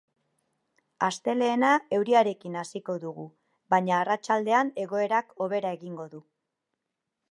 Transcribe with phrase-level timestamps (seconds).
[1.07, 1.69] Astelehena
[1.99, 3.29] euriarekin hasiko dugu,
[3.75, 6.29] baina arratsaldean egoerak hobera egingo du.